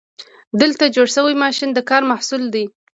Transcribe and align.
دلته 0.61 0.83
جوړ 0.95 1.07
شوی 1.15 1.35
ماشین 1.43 1.69
د 1.73 1.79
کار 1.89 2.03
محصول 2.11 2.43
دی. 2.53 2.65